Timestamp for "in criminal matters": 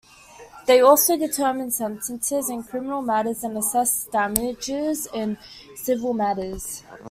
2.49-3.43